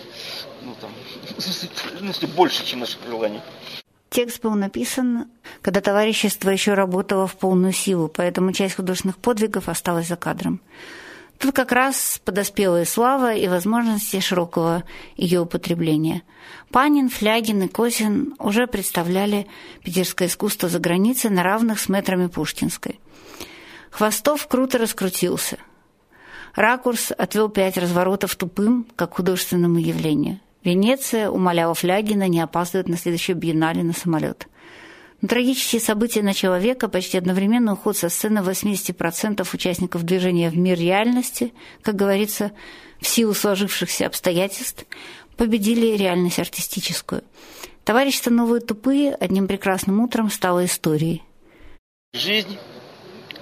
[0.64, 0.92] ну, там,
[2.02, 3.40] ну, больше, чем наших желаний.
[4.10, 5.30] Текст был написан,
[5.62, 10.60] когда товарищество еще работало в полную силу, поэтому часть художественных подвигов осталась за кадром.
[11.42, 14.84] Тут как раз подоспела и слава, и возможности широкого
[15.18, 16.22] ее употребления.
[16.70, 19.48] Панин, Флягин и Косин уже представляли
[19.84, 23.00] питерское искусство за границей на равных с метрами Пушкинской.
[23.90, 25.58] Хвостов круто раскрутился–
[26.56, 30.40] Ракурс отвел пять разворотов тупым, как художественному явлению.
[30.64, 34.48] Венеция умоляла Флягина не опаздывать на следующее биеннале на самолет.
[35.28, 41.54] Трагические события начала века, почти одновременно уход со сцены 80% участников движения в мир реальности,
[41.84, 42.52] как говорится,
[43.00, 44.86] в силу сложившихся обстоятельств,
[45.38, 47.24] победили реальность артистическую.
[47.84, 51.24] Товарищество «Новые тупые» одним прекрасным утром стало историей.
[52.14, 52.58] Жизнь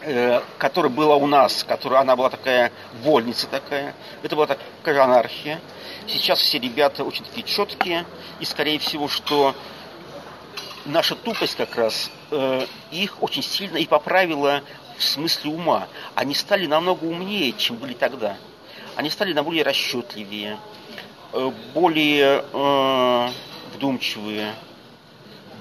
[0.02, 2.72] Э, которая была у нас, которая она была такая
[3.04, 5.60] вольница такая, это была такая анархия.
[6.08, 8.06] Сейчас все ребята очень такие четкие,
[8.40, 9.54] и скорее всего, что
[10.86, 14.64] наша тупость как раз э, их очень сильно и поправила
[14.98, 15.88] в смысле ума.
[16.16, 18.38] Они стали намного умнее, чем были тогда.
[18.96, 20.58] Они стали на более расчетливее,
[21.34, 23.30] э, более э,
[23.76, 24.54] вдумчивые,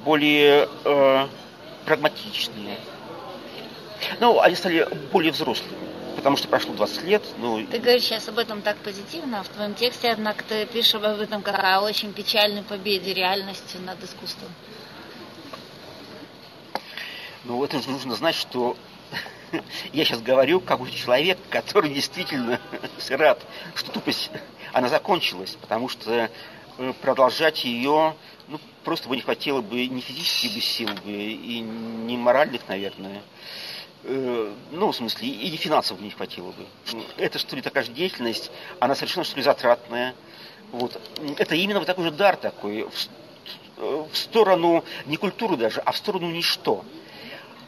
[0.04, 1.26] более э,
[1.84, 2.78] прагматичные.
[4.20, 5.72] Ну, они стали более взрослыми,
[6.16, 7.22] потому что прошло 20 лет.
[7.38, 7.64] Ну...
[7.66, 11.04] Ты говоришь сейчас об этом так позитивно, а в твоем тексте, однако, ты пишешь об
[11.04, 14.50] этом как о очень печальной победе реальности над искусством.
[17.44, 18.76] Ну, это нужно знать, что
[19.92, 22.60] я сейчас говорю как человек, который действительно
[23.10, 23.40] рад,
[23.74, 24.30] что тупость,
[24.72, 26.30] она закончилась, потому что
[26.78, 28.16] э, продолжать ее,
[28.48, 33.22] ну, просто бы не хватило бы ни физических бы сил бы, и ни моральных, наверное.
[34.02, 36.66] Э, ну, в смысле, и финансов не хватило бы.
[37.16, 40.14] Это, что ли, такая же деятельность, она совершенно, что ли, затратная.
[40.72, 41.00] Вот.
[41.38, 45.96] Это именно вот такой же дар такой, в, в сторону, не культуры даже, а в
[45.96, 46.84] сторону ничто.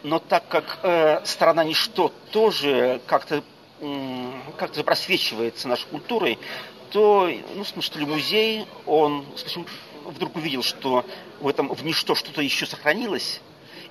[0.02, 3.42] Но так как э, сторона ничто тоже как-то
[3.80, 6.38] э, как-то просвечивается нашей культурой,
[6.90, 9.66] то, ну, в смысле, что ли, музей, он скажем,
[10.04, 11.04] вдруг увидел, что
[11.40, 13.40] в этом в ничто что-то еще сохранилось,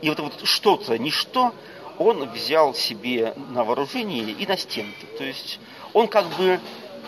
[0.01, 1.53] и вот это вот что-то, ничто,
[1.97, 5.05] он взял себе на вооружение и на стенки.
[5.17, 5.59] То есть
[5.93, 6.59] он как бы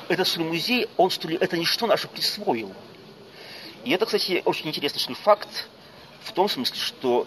[0.09, 2.71] этот что музей, он что ли, это ничто наше присвоил.
[3.83, 5.69] И это, кстати, очень интересный что факт
[6.23, 7.25] в том смысле, что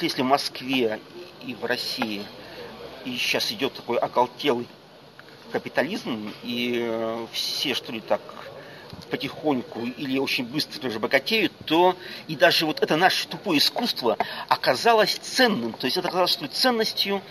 [0.00, 1.00] если в Москве
[1.44, 2.24] и в России
[3.04, 4.66] и сейчас идет такой оголтелый
[5.52, 8.20] капитализм, и э, все, что ли, так
[9.10, 11.96] потихоньку или очень быстро тоже богатеют, то
[12.26, 14.16] и даже вот это наше тупое искусство
[14.48, 15.72] оказалось ценным.
[15.72, 17.22] То есть это оказалось ли, ценностью,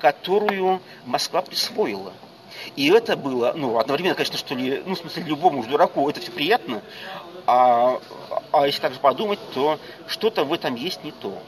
[0.00, 2.12] которую Москва присвоила.
[2.76, 6.30] И это было, ну, одновременно, конечно, что ли, ну, в смысле, любому дураку это все
[6.30, 6.82] приятно,
[7.48, 7.98] а,
[8.52, 11.42] а если так подумать, то что-то в этом есть не то.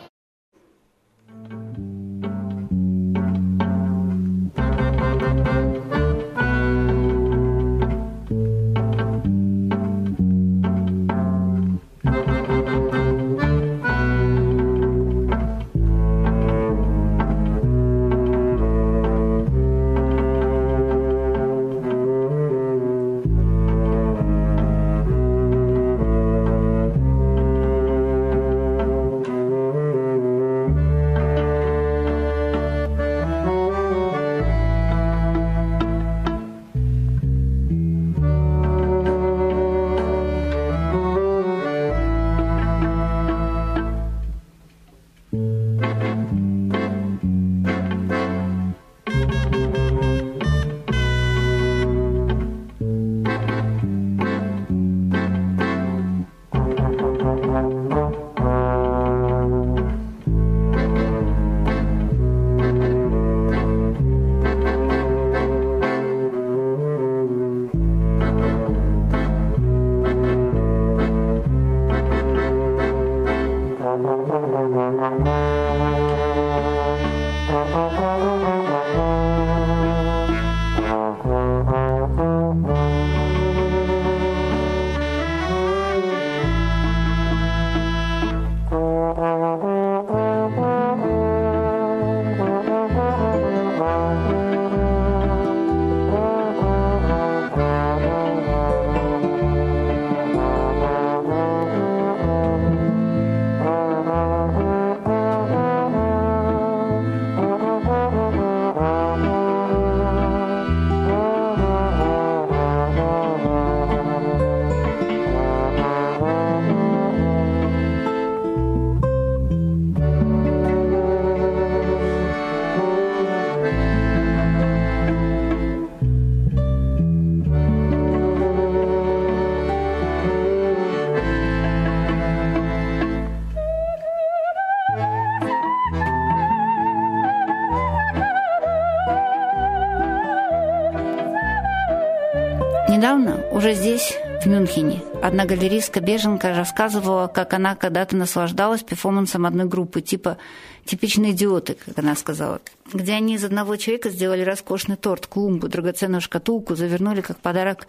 [143.10, 150.00] Недавно, уже здесь, в Мюнхене, одна галеристка-беженка рассказывала, как она когда-то наслаждалась перформансом одной группы,
[150.00, 150.38] типа
[150.84, 152.60] «типичные идиоты», как она сказала,
[152.92, 157.88] где они из одного человека сделали роскошный торт, клумбу, драгоценную шкатулку, завернули как подарок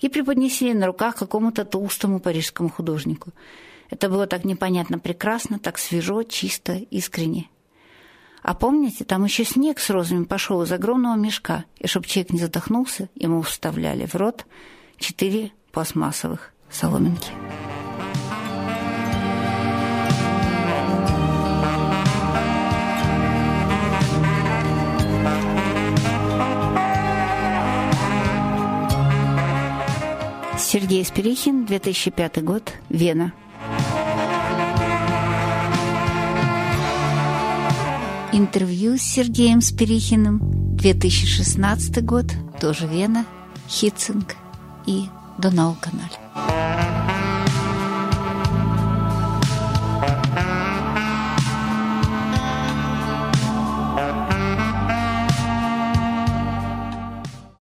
[0.00, 3.32] и преподнесли на руках какому-то толстому парижскому художнику.
[3.90, 7.50] Это было так непонятно прекрасно, так свежо, чисто, искренне.
[8.42, 12.40] А помните, там еще снег с розами пошел из огромного мешка, и чтобы человек не
[12.40, 14.46] задохнулся, ему вставляли в рот
[14.98, 17.30] четыре пластмассовых соломинки.
[30.58, 33.34] Сергей Спирихин, 2005 год, Вена.
[38.34, 40.40] Интервью с Сергеем Спирихиным,
[40.76, 42.24] 2016 год,
[42.58, 43.26] тоже Вена,
[43.68, 44.36] Хитцинг
[44.86, 45.04] и
[45.36, 46.91] Донау-каналь.